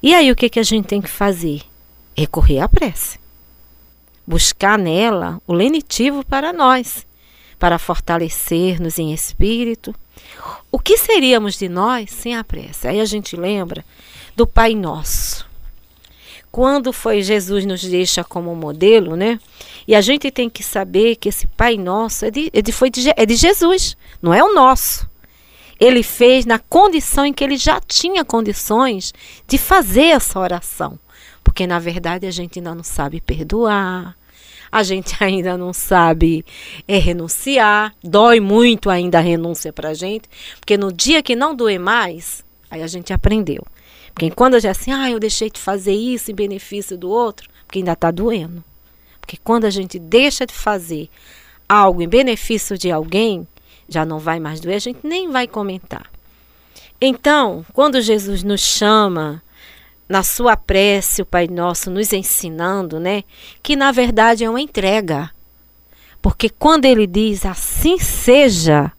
E 0.00 0.14
aí 0.14 0.30
o 0.30 0.36
que, 0.36 0.48
que 0.48 0.60
a 0.60 0.64
gente 0.64 0.86
tem 0.86 1.02
que 1.02 1.10
fazer? 1.10 1.62
Recorrer 2.16 2.60
à 2.60 2.68
prece. 2.68 3.19
Buscar 4.30 4.78
nela 4.78 5.42
o 5.44 5.52
lenitivo 5.52 6.24
para 6.24 6.52
nós, 6.52 7.04
para 7.58 7.80
fortalecer-nos 7.80 8.96
em 8.96 9.12
espírito, 9.12 9.92
o 10.70 10.78
que 10.78 10.96
seríamos 10.96 11.58
de 11.58 11.68
nós 11.68 12.12
sem 12.12 12.36
a 12.36 12.44
prece? 12.44 12.86
Aí 12.86 13.00
a 13.00 13.04
gente 13.04 13.34
lembra 13.34 13.84
do 14.36 14.46
Pai 14.46 14.72
Nosso. 14.76 15.44
Quando 16.48 16.92
foi 16.92 17.22
Jesus 17.22 17.66
nos 17.66 17.82
deixa 17.82 18.22
como 18.22 18.54
modelo, 18.54 19.16
né? 19.16 19.40
E 19.84 19.96
a 19.96 20.00
gente 20.00 20.30
tem 20.30 20.48
que 20.48 20.62
saber 20.62 21.16
que 21.16 21.28
esse 21.28 21.48
Pai 21.48 21.76
Nosso 21.76 22.24
é 22.24 22.30
de, 22.30 22.50
é 22.52 22.62
de, 22.62 22.70
foi 22.70 22.88
de, 22.88 23.12
é 23.16 23.26
de 23.26 23.34
Jesus, 23.34 23.96
não 24.22 24.32
é 24.32 24.44
o 24.44 24.54
nosso. 24.54 25.10
Ele 25.80 26.04
fez 26.04 26.46
na 26.46 26.60
condição 26.60 27.26
em 27.26 27.32
que 27.32 27.42
ele 27.42 27.56
já 27.56 27.80
tinha 27.80 28.24
condições 28.24 29.12
de 29.48 29.58
fazer 29.58 30.10
essa 30.10 30.38
oração. 30.38 30.96
Porque 31.42 31.66
na 31.66 31.80
verdade 31.80 32.26
a 32.26 32.30
gente 32.30 32.60
ainda 32.60 32.76
não 32.76 32.84
sabe 32.84 33.20
perdoar, 33.20 34.16
a 34.70 34.82
gente 34.82 35.16
ainda 35.22 35.56
não 35.56 35.72
sabe 35.72 36.44
é, 36.86 36.98
renunciar, 36.98 37.94
dói 38.02 38.40
muito 38.40 38.90
ainda 38.90 39.18
a 39.18 39.22
renúncia 39.22 39.72
para 39.72 39.90
a 39.90 39.94
gente, 39.94 40.28
porque 40.58 40.76
no 40.76 40.92
dia 40.92 41.22
que 41.22 41.36
não 41.36 41.54
doer 41.54 41.80
mais, 41.80 42.44
aí 42.70 42.82
a 42.82 42.86
gente 42.86 43.12
aprendeu. 43.12 43.64
Porque 44.12 44.30
quando 44.30 44.54
a 44.54 44.58
gente 44.58 44.70
assim, 44.70 44.92
ah, 44.92 45.10
eu 45.10 45.18
deixei 45.18 45.50
de 45.50 45.58
fazer 45.58 45.94
isso 45.94 46.30
em 46.30 46.34
benefício 46.34 46.98
do 46.98 47.08
outro, 47.08 47.48
porque 47.66 47.78
ainda 47.78 47.92
está 47.92 48.10
doendo. 48.10 48.62
Porque 49.20 49.36
quando 49.42 49.64
a 49.64 49.70
gente 49.70 49.98
deixa 49.98 50.44
de 50.44 50.52
fazer 50.52 51.08
algo 51.68 52.02
em 52.02 52.08
benefício 52.08 52.76
de 52.76 52.90
alguém, 52.90 53.46
já 53.88 54.04
não 54.04 54.18
vai 54.18 54.40
mais 54.40 54.60
doer, 54.60 54.76
a 54.76 54.80
gente 54.80 55.00
nem 55.04 55.30
vai 55.30 55.46
comentar. 55.46 56.10
Então, 57.00 57.64
quando 57.72 58.00
Jesus 58.00 58.42
nos 58.42 58.60
chama 58.60 59.42
na 60.10 60.24
sua 60.24 60.56
prece, 60.56 61.22
o 61.22 61.24
Pai 61.24 61.46
Nosso 61.46 61.88
nos 61.88 62.12
ensinando, 62.12 62.98
né, 62.98 63.22
que 63.62 63.76
na 63.76 63.92
verdade 63.92 64.42
é 64.42 64.50
uma 64.50 64.60
entrega. 64.60 65.30
Porque 66.20 66.48
quando 66.48 66.84
ele 66.84 67.06
diz 67.06 67.46
assim 67.46 67.96
seja, 67.96 68.90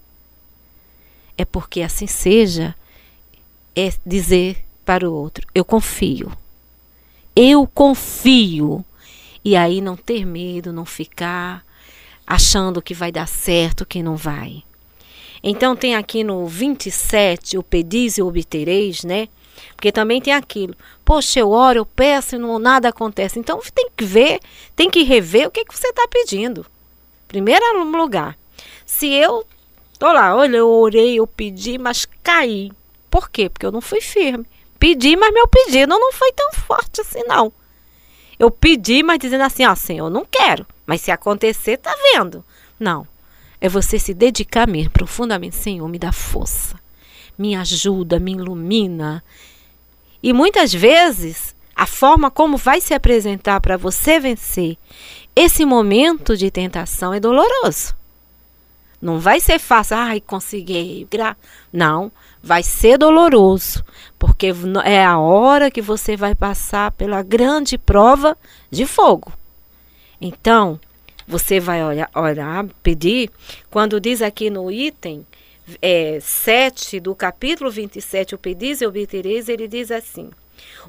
é 1.38 1.44
porque 1.44 1.82
assim 1.82 2.08
seja 2.08 2.74
é 3.76 3.92
dizer 4.06 4.64
para 4.86 5.08
o 5.08 5.14
outro: 5.14 5.46
eu 5.54 5.66
confio. 5.66 6.32
Eu 7.36 7.68
confio. 7.68 8.84
E 9.44 9.58
aí 9.58 9.82
não 9.82 9.98
ter 9.98 10.26
medo, 10.26 10.72
não 10.72 10.86
ficar 10.86 11.62
achando 12.26 12.82
que 12.82 12.94
vai 12.94 13.12
dar 13.12 13.28
certo, 13.28 13.86
que 13.86 14.02
não 14.02 14.16
vai. 14.16 14.64
Então 15.44 15.76
tem 15.76 15.94
aqui 15.94 16.24
no 16.24 16.48
27 16.48 17.58
o 17.58 17.64
pedis 17.64 18.18
e 18.18 18.22
obtereis, 18.22 19.04
né? 19.04 19.28
Porque 19.76 19.92
também 19.92 20.22
tem 20.22 20.34
aquilo. 20.34 20.76
Poxa, 21.04 21.40
eu 21.40 21.50
oro, 21.50 21.80
eu 21.80 21.86
peço 21.86 22.36
e 22.36 22.40
não, 22.40 22.60
nada 22.60 22.90
acontece. 22.90 23.40
Então 23.40 23.60
tem 23.74 23.90
que 23.96 24.06
ver, 24.06 24.40
tem 24.76 24.90
que 24.90 25.04
rever 25.04 25.48
o 25.48 25.52
que, 25.52 25.66
que 25.66 25.78
você 25.78 25.88
está 25.88 26.08
pedindo. 26.08 26.66
Primeiro 27.28 27.84
lugar. 27.84 28.38
Se 28.86 29.08
eu 29.08 29.46
tô 29.98 30.12
lá, 30.12 30.36
olha, 30.36 30.58
eu 30.58 30.70
orei, 30.70 31.16
eu 31.16 31.28
pedi, 31.28 31.78
mas 31.78 32.08
caí. 32.24 32.72
Por 33.10 33.30
quê? 33.30 33.50
Porque 33.50 33.66
eu 33.66 33.72
não 33.72 33.82
fui 33.82 34.02
firme. 34.02 34.46
Pedi, 34.80 35.16
mas 35.16 35.34
meu 35.34 35.48
pedido 35.48 35.90
não 35.90 36.12
foi 36.12 36.32
tão 36.32 36.52
forte 36.54 37.02
assim, 37.02 37.24
não. 37.28 37.52
Eu 38.40 38.50
pedi, 38.50 39.04
mas 39.04 39.20
dizendo 39.20 39.44
assim, 39.44 39.66
ó, 39.66 39.76
Senhor, 39.76 40.08
eu 40.08 40.10
não 40.10 40.26
quero. 40.26 40.66
Mas 40.86 41.02
se 41.02 41.12
acontecer, 41.12 41.78
tá 41.78 41.96
vendo? 42.12 42.44
Não. 42.80 43.08
É 43.60 43.70
você 43.70 44.00
se 44.00 44.14
dedicar 44.14 44.68
mesmo 44.68 44.92
profundamente. 44.92 45.56
Senhor, 45.56 45.88
me 45.88 46.00
dá 46.00 46.12
força 46.12 46.82
me 47.42 47.56
ajuda, 47.56 48.20
me 48.20 48.34
ilumina. 48.34 49.24
E 50.22 50.34
muitas 50.34 50.74
vezes, 50.74 51.56
a 51.76 51.86
forma 51.86 52.30
como 52.30 52.58
vai 52.58 52.80
se 52.80 52.94
apresentar 52.94 53.60
para 53.60 53.78
você 53.78 54.20
vencer 54.20 54.78
esse 55.36 55.66
momento 55.66 56.36
de 56.38 56.52
tentação 56.52 57.14
é 57.14 57.20
doloroso. 57.20 57.96
Não 59.02 59.20
vai 59.20 59.40
ser 59.40 59.58
fácil, 59.58 59.98
ai, 59.98 60.22
consegui. 60.22 61.08
Não, 61.74 62.12
vai 62.44 62.62
ser 62.62 63.00
doloroso, 63.00 63.84
porque 64.20 64.54
é 64.84 65.04
a 65.04 65.18
hora 65.18 65.72
que 65.72 65.82
você 65.82 66.16
vai 66.16 66.36
passar 66.36 66.92
pela 66.92 67.24
grande 67.24 67.80
prova 67.80 68.38
de 68.70 68.86
fogo. 68.86 69.34
Então, 70.20 70.80
você 71.28 71.60
vai 71.60 71.84
olhar, 71.84 72.12
orar, 72.14 72.68
pedir, 72.84 73.32
quando 73.72 74.00
diz 74.00 74.22
aqui 74.22 74.52
no 74.52 74.72
item 74.72 75.26
é, 75.82 76.20
7 76.20 77.00
do 77.00 77.14
capítulo 77.14 77.70
27, 77.70 78.36
o 78.36 78.38
pedis 78.38 78.82
e 78.82 78.86
obtereis, 78.86 79.50
ele 79.50 79.68
diz 79.68 79.92
assim: 79.92 80.30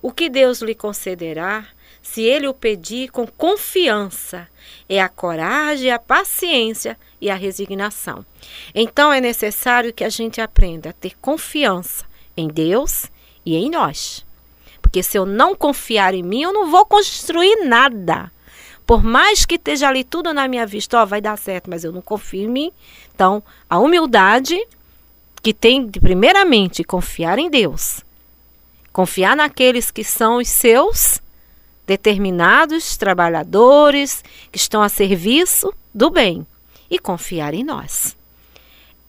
O 0.01 0.13
que 0.13 0.29
Deus 0.29 0.61
lhe 0.61 0.75
concederá, 0.75 1.67
se 2.01 2.23
ele 2.23 2.49
o 2.49 2.55
pedir 2.55 3.11
com 3.11 3.27
confiança, 3.27 4.49
é 4.89 5.01
a 5.01 5.09
coragem, 5.09 5.91
a 5.91 5.99
paciência 5.99 6.99
e 7.21 7.31
a 7.31 7.35
resignação. 7.35 8.25
Então 8.75 9.13
é 9.13 9.21
necessário 9.21 9.93
que 9.93 10.05
a 10.05 10.09
gente 10.09 10.41
aprenda 10.41 10.91
a 10.91 10.93
ter 10.93 11.13
confiança 11.21 12.05
em 12.37 12.49
Deus 12.49 13.07
e 13.45 13.57
em 13.57 13.71
nós. 13.71 14.25
Porque 14.81 15.03
se 15.03 15.17
eu 15.17 15.25
não 15.25 15.55
confiar 15.55 16.15
em 16.15 16.23
mim, 16.23 16.43
eu 16.43 16.53
não 16.53 16.71
vou 16.71 16.85
construir 16.85 17.65
nada. 17.65 18.31
Por 18.87 19.03
mais 19.03 19.45
que 19.45 19.55
esteja 19.55 19.89
ali 19.89 20.05
tudo 20.05 20.33
na 20.35 20.49
minha 20.49 20.67
vista, 20.67 21.01
ó, 21.01 21.07
vai 21.07 21.21
dar 21.21 21.39
certo, 21.39 21.71
mas 21.71 21.85
eu 21.85 21.93
não 21.93 22.03
confio 22.03 22.43
em 22.43 22.49
mim. 22.49 22.73
Então, 23.15 23.43
a 23.69 23.79
humildade 23.79 24.59
que 25.43 25.53
tem 25.53 25.89
de 25.89 26.01
primeiramente 26.01 26.85
confiar 26.85 27.39
em 27.39 27.51
Deus, 27.51 28.01
confiar 28.93 29.37
naqueles 29.37 29.91
que 29.91 30.05
são 30.05 30.37
os 30.37 30.49
seus 30.49 31.21
determinados 31.87 32.97
trabalhadores 32.97 34.23
que 34.51 34.59
estão 34.59 34.83
a 34.83 34.89
serviço 34.89 35.73
do 35.93 36.11
bem 36.11 36.47
e 36.89 36.99
confiar 36.99 37.55
em 37.55 37.65
nós. 37.65 38.17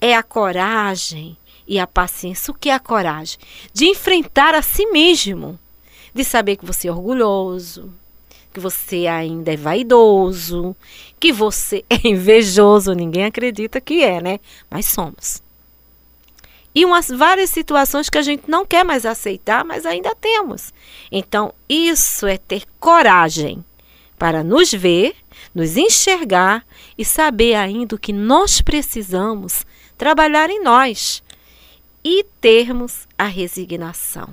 É 0.02 0.16
a 0.16 0.24
coragem 0.24 1.38
e 1.68 1.80
a 1.80 1.86
paciência. 1.86 2.52
O 2.52 2.56
que 2.56 2.70
é 2.70 2.74
a 2.74 2.80
coragem? 2.80 3.40
De 3.72 3.86
enfrentar 3.86 4.56
a 4.56 4.62
si 4.62 4.86
mesmo, 4.88 5.60
de 6.14 6.24
saber 6.24 6.58
que 6.58 6.66
você 6.66 6.88
é 6.88 6.92
orgulhoso, 6.92 7.94
que 8.54 8.60
você 8.60 9.08
ainda 9.08 9.52
é 9.52 9.58
vaidoso, 9.58 10.76
que 11.20 11.34
você 11.34 11.84
é 11.90 12.08
invejoso. 12.08 12.94
Ninguém 12.94 13.26
acredita 13.26 13.82
que 13.82 14.04
é, 14.04 14.22
né? 14.22 14.40
Mas 14.70 14.86
somos. 14.86 15.42
E 16.76 16.86
umas 16.86 17.08
várias 17.08 17.50
situações 17.50 18.10
que 18.10 18.18
a 18.18 18.22
gente 18.22 18.50
não 18.50 18.66
quer 18.66 18.84
mais 18.84 19.06
aceitar, 19.06 19.64
mas 19.64 19.86
ainda 19.86 20.16
temos. 20.16 20.74
Então, 21.12 21.54
isso 21.70 22.26
é 22.26 22.38
ter 22.38 22.64
coragem 22.80 23.64
para 24.18 24.44
nos 24.44 24.72
ver, 24.72 25.16
nos 25.54 25.78
enxergar 25.78 26.66
e 26.98 27.06
saber 27.06 27.56
ainda 27.56 27.96
o 27.96 28.00
que 28.00 28.14
nós 28.14 28.62
precisamos 28.62 29.66
trabalhar 29.98 30.50
em 30.50 30.64
nós 30.64 31.22
e 32.04 32.26
termos 32.42 33.08
a 33.18 33.26
resignação. 33.26 34.30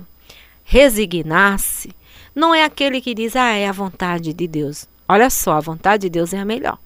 Resignar-se 0.63 1.93
não 2.33 2.53
é 2.53 2.63
aquele 2.63 3.01
que 3.01 3.13
diz, 3.13 3.35
ah, 3.35 3.53
é 3.53 3.67
a 3.67 3.71
vontade 3.71 4.33
de 4.33 4.47
Deus. 4.47 4.87
Olha 5.07 5.29
só, 5.29 5.53
a 5.53 5.59
vontade 5.59 6.03
de 6.03 6.09
Deus 6.09 6.33
é 6.33 6.39
a 6.39 6.45
melhor. 6.45 6.77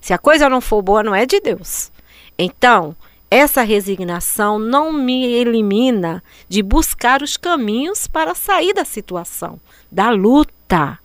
Se 0.00 0.12
a 0.12 0.18
coisa 0.18 0.48
não 0.48 0.60
for 0.60 0.82
boa, 0.82 1.02
não 1.02 1.14
é 1.14 1.24
de 1.24 1.40
Deus. 1.40 1.90
Então, 2.38 2.94
essa 3.30 3.62
resignação 3.62 4.58
não 4.58 4.92
me 4.92 5.24
elimina 5.26 6.22
de 6.48 6.62
buscar 6.62 7.22
os 7.22 7.36
caminhos 7.36 8.06
para 8.06 8.34
sair 8.34 8.72
da 8.72 8.84
situação, 8.84 9.60
da 9.90 10.10
luta. 10.10 10.98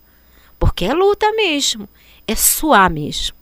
Porque 0.58 0.84
é 0.84 0.94
luta 0.94 1.30
mesmo, 1.32 1.88
é 2.26 2.34
suar 2.34 2.90
mesmo. 2.90 3.36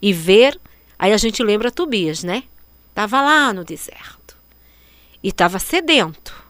E 0.00 0.12
ver, 0.12 0.58
aí 0.98 1.12
a 1.12 1.16
gente 1.16 1.42
lembra 1.42 1.70
Tobias, 1.70 2.22
né? 2.22 2.44
Estava 2.88 3.20
lá 3.20 3.52
no 3.52 3.64
deserto 3.64 4.36
e 5.22 5.28
estava 5.28 5.58
sedento. 5.58 6.42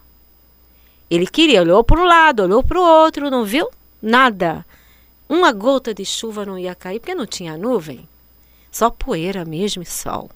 Ele 1.09 1.27
queria, 1.27 1.61
olhou 1.61 1.83
para 1.83 2.01
um 2.01 2.05
lado, 2.05 2.43
olhou 2.43 2.63
para 2.63 2.79
o 2.79 2.83
outro, 2.83 3.29
não 3.29 3.43
viu 3.45 3.69
nada. 4.01 4.65
Uma 5.29 5.51
gota 5.51 5.93
de 5.93 6.05
chuva 6.05 6.45
não 6.45 6.57
ia 6.57 6.75
cair 6.75 6.99
porque 6.99 7.15
não 7.15 7.25
tinha 7.25 7.57
nuvem, 7.57 8.07
só 8.71 8.89
poeira 8.89 9.45
mesmo 9.45 9.83
e 9.83 9.85
sol. 9.85 10.29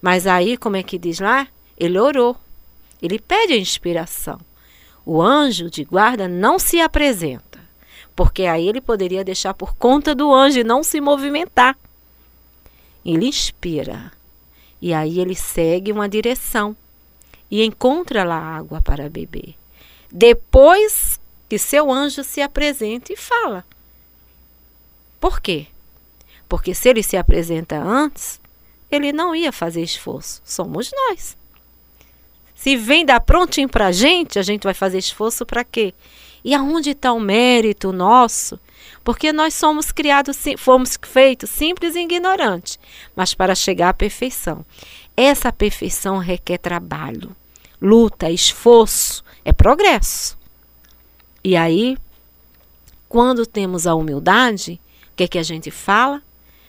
Mas 0.00 0.26
aí, 0.26 0.56
como 0.56 0.76
é 0.76 0.82
que 0.82 0.98
diz 0.98 1.20
lá? 1.20 1.46
Ele 1.76 1.98
orou. 1.98 2.36
Ele 3.02 3.18
pede 3.18 3.52
a 3.52 3.58
inspiração. 3.58 4.38
O 5.04 5.20
anjo 5.20 5.70
de 5.70 5.84
guarda 5.84 6.28
não 6.28 6.58
se 6.58 6.80
apresenta, 6.80 7.58
porque 8.14 8.44
aí 8.44 8.68
ele 8.68 8.80
poderia 8.80 9.24
deixar 9.24 9.54
por 9.54 9.74
conta 9.74 10.14
do 10.14 10.32
anjo 10.32 10.60
e 10.60 10.64
não 10.64 10.82
se 10.82 11.00
movimentar. 11.00 11.76
Ele 13.04 13.26
inspira. 13.26 14.12
E 14.80 14.94
aí 14.94 15.18
ele 15.18 15.34
segue 15.34 15.90
uma 15.90 16.08
direção 16.08 16.76
e 17.50 17.64
encontra 17.64 18.24
lá 18.24 18.36
água 18.36 18.80
para 18.80 19.08
beber. 19.08 19.54
Depois 20.10 21.20
que 21.48 21.58
seu 21.58 21.90
anjo 21.90 22.22
se 22.22 22.40
apresenta 22.40 23.12
e 23.12 23.16
fala. 23.16 23.64
Por 25.20 25.40
quê? 25.40 25.66
Porque 26.48 26.74
se 26.74 26.88
ele 26.88 27.02
se 27.02 27.16
apresenta 27.16 27.76
antes, 27.76 28.40
ele 28.90 29.12
não 29.12 29.34
ia 29.34 29.52
fazer 29.52 29.82
esforço. 29.82 30.40
Somos 30.44 30.90
nós. 30.92 31.36
Se 32.54 32.76
vem 32.76 33.06
dar 33.06 33.20
prontinho 33.20 33.68
para 33.68 33.86
a 33.86 33.92
gente, 33.92 34.38
a 34.38 34.42
gente 34.42 34.64
vai 34.64 34.74
fazer 34.74 34.98
esforço 34.98 35.46
para 35.46 35.64
quê? 35.64 35.94
E 36.44 36.54
aonde 36.54 36.90
está 36.90 37.12
o 37.12 37.20
mérito 37.20 37.92
nosso? 37.92 38.58
Porque 39.02 39.32
nós 39.32 39.54
somos 39.54 39.90
criados, 39.90 40.36
fomos 40.58 40.98
feitos 41.02 41.50
simples 41.50 41.94
e 41.94 42.00
ignorantes, 42.00 42.78
mas 43.14 43.34
para 43.34 43.54
chegar 43.54 43.90
à 43.90 43.94
perfeição. 43.94 44.64
Essa 45.16 45.52
perfeição 45.52 46.18
requer 46.18 46.58
trabalho, 46.58 47.34
luta, 47.80 48.30
esforço, 48.30 49.24
é 49.44 49.52
progresso. 49.52 50.36
E 51.42 51.56
aí, 51.56 51.96
quando 53.08 53.46
temos 53.46 53.86
a 53.86 53.94
humildade, 53.94 54.80
o 55.12 55.16
que 55.16 55.24
é 55.24 55.28
que 55.28 55.38
a 55.38 55.42
gente 55.42 55.70
fala? 55.70 56.22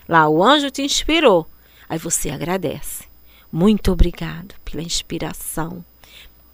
Lá 0.08 0.28
o 0.28 0.44
anjo 0.44 0.72
te 0.72 0.82
inspirou. 0.82 1.48
Aí 1.88 1.98
você 1.98 2.30
agradece. 2.30 3.06
Muito 3.52 3.92
obrigado 3.92 4.56
pela 4.64 4.82
inspiração. 4.82 5.84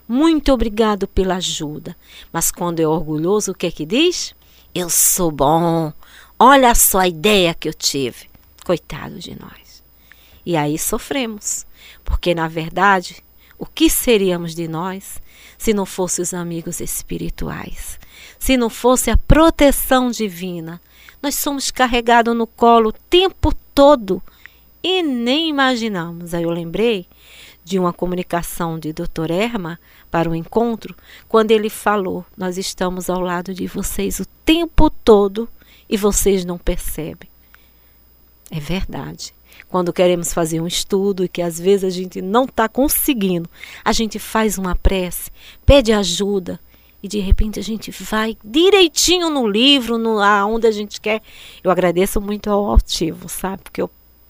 Muito 0.07 0.51
obrigado 0.51 1.07
pela 1.07 1.35
ajuda. 1.35 1.95
Mas 2.31 2.51
quando 2.51 2.79
é 2.79 2.87
orgulhoso, 2.87 3.51
o 3.51 3.55
que 3.55 3.67
é 3.67 3.71
que 3.71 3.85
diz? 3.85 4.33
Eu 4.73 4.89
sou 4.89 5.31
bom. 5.31 5.93
Olha 6.39 6.73
só 6.73 6.99
a 6.99 7.07
ideia 7.07 7.53
que 7.53 7.69
eu 7.69 7.73
tive. 7.73 8.29
Coitado 8.65 9.19
de 9.19 9.39
nós. 9.39 9.83
E 10.45 10.55
aí 10.55 10.77
sofremos. 10.77 11.65
Porque, 12.03 12.33
na 12.33 12.47
verdade, 12.47 13.23
o 13.57 13.65
que 13.65 13.89
seríamos 13.89 14.53
de 14.53 14.67
nós 14.67 15.21
se 15.57 15.73
não 15.73 15.85
fossem 15.85 16.23
os 16.23 16.33
amigos 16.33 16.79
espirituais? 16.79 17.99
Se 18.39 18.55
não 18.55 18.69
fosse 18.69 19.09
a 19.09 19.17
proteção 19.17 20.11
divina? 20.11 20.81
Nós 21.21 21.35
somos 21.35 21.71
carregados 21.71 22.35
no 22.35 22.45
colo 22.45 22.89
o 22.89 22.93
tempo 22.93 23.53
todo 23.73 24.21
e 24.83 25.01
nem 25.01 25.49
imaginamos. 25.49 26.33
Aí 26.33 26.43
eu 26.43 26.51
lembrei 26.51 27.07
de 27.63 27.77
uma 27.77 27.91
comunicação 27.91 28.79
de 28.79 28.93
Dr. 28.93 29.31
Erma 29.31 29.79
para 30.09 30.29
o 30.29 30.35
encontro, 30.35 30.95
quando 31.27 31.51
ele 31.51 31.69
falou: 31.69 32.25
Nós 32.37 32.57
estamos 32.57 33.09
ao 33.09 33.19
lado 33.19 33.53
de 33.53 33.67
vocês 33.67 34.19
o 34.19 34.25
tempo 34.45 34.89
todo 34.89 35.49
e 35.89 35.97
vocês 35.97 36.45
não 36.45 36.57
percebem. 36.57 37.29
É 38.49 38.59
verdade. 38.59 39.33
Quando 39.69 39.91
queremos 39.91 40.33
fazer 40.33 40.61
um 40.61 40.67
estudo 40.67 41.25
e 41.25 41.27
que 41.27 41.41
às 41.41 41.59
vezes 41.59 41.83
a 41.83 41.89
gente 41.89 42.21
não 42.21 42.45
está 42.45 42.69
conseguindo, 42.69 43.49
a 43.83 43.91
gente 43.91 44.17
faz 44.17 44.57
uma 44.57 44.75
prece, 44.75 45.29
pede 45.65 45.91
ajuda 45.91 46.59
e 47.01 47.07
de 47.07 47.19
repente 47.19 47.59
a 47.59 47.63
gente 47.63 47.91
vai 47.91 48.37
direitinho 48.43 49.29
no 49.29 49.47
livro, 49.47 49.97
no 49.97 50.19
aonde 50.19 50.67
a 50.67 50.71
gente 50.71 50.99
quer. 50.99 51.21
Eu 51.63 51.69
agradeço 51.69 52.19
muito 52.19 52.49
ao 52.49 52.65
altivo, 52.65 53.29
sabe? 53.29 53.63
Porque 53.63 53.81
eu 53.81 53.89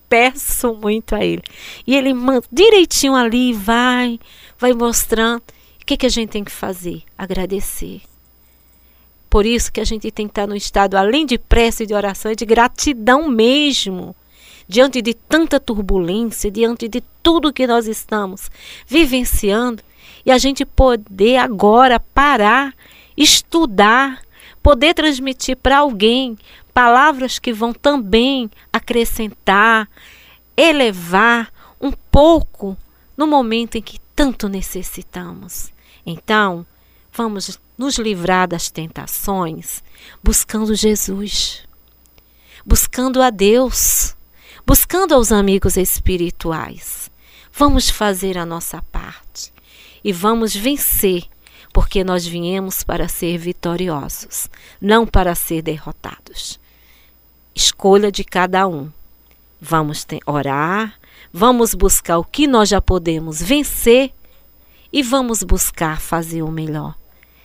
peço 0.09 0.73
muito 0.73 1.15
a 1.15 1.23
ele. 1.23 1.43
E 1.85 1.95
ele 1.95 2.13
manda 2.13 2.45
direitinho 2.51 3.15
ali, 3.15 3.53
vai, 3.53 4.19
vai 4.57 4.73
mostrando. 4.73 5.41
O 5.81 5.85
que, 5.85 5.97
que 5.97 6.05
a 6.05 6.09
gente 6.09 6.29
tem 6.29 6.43
que 6.43 6.51
fazer? 6.51 7.03
Agradecer. 7.17 8.01
Por 9.29 9.45
isso 9.45 9.71
que 9.71 9.79
a 9.79 9.85
gente 9.85 10.09
tem 10.11 10.27
que 10.27 10.31
estar 10.31 10.47
no 10.47 10.55
estado, 10.55 10.95
além 10.95 11.25
de 11.25 11.37
prece 11.37 11.83
e 11.83 11.85
de 11.85 11.93
oração, 11.93 12.31
é 12.31 12.35
de 12.35 12.45
gratidão 12.45 13.27
mesmo. 13.29 14.15
Diante 14.67 15.01
de 15.01 15.13
tanta 15.13 15.59
turbulência, 15.59 16.51
diante 16.51 16.87
de 16.87 17.01
tudo 17.23 17.53
que 17.53 17.65
nós 17.65 17.87
estamos 17.87 18.51
vivenciando, 18.85 19.81
e 20.25 20.31
a 20.31 20.37
gente 20.37 20.65
poder 20.65 21.37
agora 21.37 21.99
parar, 21.99 22.73
estudar, 23.15 24.21
poder 24.61 24.93
transmitir 24.93 25.55
para 25.55 25.77
alguém 25.77 26.37
palavras 26.73 27.39
que 27.39 27.53
vão 27.53 27.71
também 27.71 28.51
acrescentar, 28.73 29.89
elevar 30.55 31.51
um 31.79 31.91
pouco 31.91 32.75
no 33.15 33.25
momento 33.25 33.77
em 33.77 33.81
que 33.81 33.99
tanto 34.13 34.49
necessitamos. 34.49 35.71
Então, 36.05 36.65
vamos 37.13 37.59
nos 37.77 37.97
livrar 37.97 38.47
das 38.47 38.69
tentações 38.69 39.83
buscando 40.21 40.75
Jesus, 40.75 41.63
buscando 42.65 43.21
a 43.21 43.29
Deus, 43.29 44.16
buscando 44.67 45.15
aos 45.15 45.31
amigos 45.31 45.77
espirituais. 45.77 47.09
Vamos 47.51 47.89
fazer 47.89 48.37
a 48.37 48.45
nossa 48.45 48.83
parte 48.91 49.51
e 50.03 50.13
vamos 50.13 50.55
vencer 50.55 51.23
porque 51.73 52.03
nós 52.03 52.23
viemos 52.27 52.83
para 52.83 53.07
ser 53.07 53.39
vitoriosos, 53.39 54.47
não 54.79 55.07
para 55.07 55.33
ser 55.33 55.63
derrotados 55.63 56.59
escolha 57.57 58.11
de 58.11 58.23
cada 58.23 58.67
um. 58.67 58.91
Vamos 59.59 60.05
orar, 60.25 60.93
vamos 61.33 61.73
buscar 61.73 62.19
o 62.19 62.23
que 62.23 62.45
nós 62.45 62.69
já 62.69 62.79
podemos 62.79 63.41
vencer 63.41 64.13
e 64.93 65.01
vamos 65.01 65.41
buscar 65.41 65.99
fazer 65.99 66.43
o 66.43 66.51
melhor. 66.51 66.95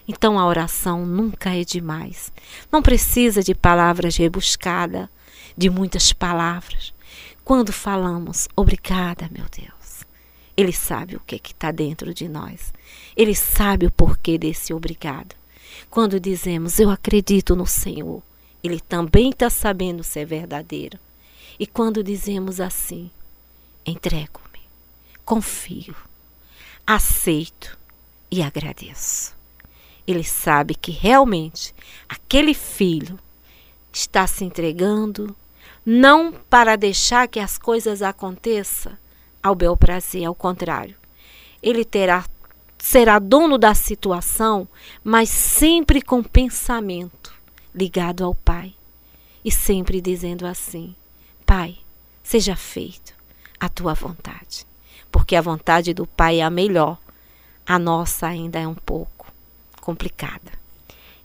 Então 0.07 0.39
a 0.39 0.47
oração 0.47 1.07
nunca 1.07 1.57
é 1.57 1.65
demais. 1.65 2.31
Não 2.71 2.83
precisa 2.83 3.43
de 3.43 3.55
palavras 3.55 4.17
rebuscadas, 4.17 5.09
de 5.57 5.71
muitas 5.71 6.13
palavras. 6.13 6.93
Quando 7.45 7.73
falamos, 7.73 8.49
obrigada, 8.55 9.29
meu 9.33 9.47
Deus, 9.51 10.05
Ele 10.57 10.73
sabe 10.73 11.17
o 11.17 11.21
que 11.21 11.37
está 11.37 11.71
dentro 11.73 12.15
de 12.15 12.29
nós. 12.29 12.73
Ele 13.17 13.35
sabe 13.35 13.87
o 13.87 13.91
porquê 13.91 14.39
desse 14.39 14.73
obrigado. 14.73 15.35
Quando 15.91 16.21
dizemos, 16.21 16.79
eu 16.79 16.91
acredito 16.91 17.57
no 17.57 17.67
Senhor, 17.67 18.23
ele 18.63 18.79
também 18.81 19.31
está 19.31 19.51
sabendo 19.51 20.05
se 20.05 20.21
é 20.21 20.25
verdadeiro. 20.25 20.99
E 21.59 21.67
quando 21.67 22.03
dizemos 22.03 22.61
assim, 22.61 23.11
entrego-me, 23.85 24.61
confio, 25.25 25.97
aceito 26.87 27.77
e 28.31 28.43
agradeço. 28.43 29.35
Ele 30.07 30.25
sabe 30.25 30.75
que 30.75 30.91
realmente 30.91 31.75
aquele 32.09 32.55
filho 32.55 33.19
está 33.93 34.27
se 34.27 34.45
entregando 34.45 35.37
não 35.85 36.33
para 36.33 36.77
deixar 36.77 37.27
que 37.29 37.41
as 37.41 37.59
coisas 37.59 38.03
aconteçam 38.03 38.97
ao 39.43 39.55
bel 39.55 39.77
prazer, 39.77 40.25
ao 40.25 40.35
contrário. 40.35 40.97
ele 41.63 41.85
terá 41.85 42.25
será 42.79 43.21
dono 43.21 43.59
da 43.59 43.75
situação, 43.75 44.67
mas 45.05 45.29
sempre 45.29 46.03
com 46.03 46.21
pensamento 46.21 47.33
ligado 47.73 48.25
ao 48.25 48.35
Pai 48.35 48.75
e 49.45 49.53
sempre 49.53 50.01
dizendo 50.01 50.45
assim: 50.45 50.95
Pai, 51.47 51.79
seja 52.25 52.57
feito 52.57 53.15
a 53.61 53.69
tua 53.69 53.95
vontade, 53.95 54.67
porque 55.13 55.37
a 55.37 55.41
vontade 55.41 55.95
do 55.95 56.07
Pai 56.07 56.41
é 56.41 56.43
a 56.43 56.51
melhor, 56.51 56.99
a 57.65 57.79
nossa 57.79 58.27
ainda 58.27 58.59
é 58.59 58.67
um 58.67 58.75
pouco 58.75 59.33
complicada. 59.81 60.51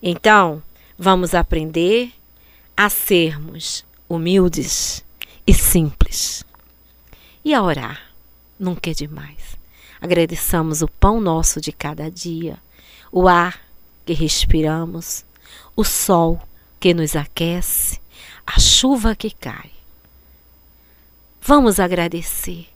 Então, 0.02 0.62
vamos 0.98 1.34
aprender 1.34 2.14
a 2.76 2.88
sermos 2.88 3.84
humildes 4.10 5.04
e 5.46 5.54
simples 5.54 6.44
e 7.44 7.54
a 7.54 7.64
orar. 7.64 8.02
Nunca 8.60 8.90
é 8.90 8.94
demais. 8.94 9.58
Agradeçamos 10.02 10.82
o 10.82 10.88
pão 10.88 11.22
nosso 11.22 11.62
de 11.62 11.72
cada 11.72 12.10
dia, 12.10 12.58
o 13.12 13.28
ar 13.28 13.62
que 14.06 14.14
respiramos, 14.14 15.24
o 15.76 15.84
sol 15.84 16.42
que 16.80 16.94
nos 16.94 17.16
aquece, 17.16 18.00
a 18.46 18.60
chuva 18.60 19.16
que 19.16 19.32
cai. 19.32 19.72
Vamos 21.42 21.80
agradecer 21.80 22.68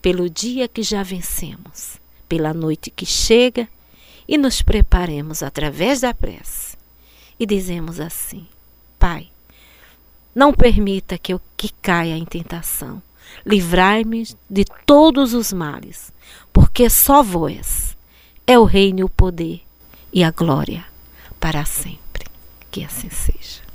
pelo 0.00 0.30
dia 0.30 0.66
que 0.66 0.82
já 0.82 1.02
vencemos, 1.02 1.98
pela 2.28 2.54
noite 2.54 2.90
que 2.90 3.04
chega 3.04 3.68
e 4.26 4.38
nos 4.38 4.62
preparemos 4.62 5.42
através 5.42 6.00
da 6.00 6.14
prece. 6.14 6.76
E 7.38 7.46
dizemos 7.46 8.00
assim: 8.00 8.46
Pai, 8.98 9.30
não 10.38 10.54
permita 10.54 11.18
que 11.18 11.32
eu 11.34 11.40
que 11.56 11.68
caia 11.82 12.16
em 12.16 12.24
tentação. 12.24 13.02
Livrai-me 13.44 14.24
de 14.48 14.64
todos 14.86 15.34
os 15.34 15.52
males, 15.52 16.12
porque 16.52 16.88
só 16.88 17.24
vós 17.24 17.96
é 18.46 18.56
o 18.56 18.62
reino 18.62 19.06
o 19.06 19.10
poder 19.10 19.60
e 20.12 20.22
a 20.22 20.30
glória 20.30 20.84
para 21.40 21.64
sempre. 21.64 22.24
Que 22.70 22.84
assim 22.84 23.10
seja. 23.10 23.67